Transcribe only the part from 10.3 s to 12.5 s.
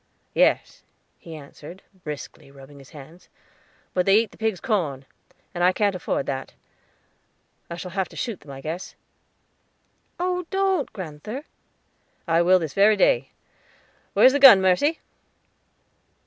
don't, grand'ther." "I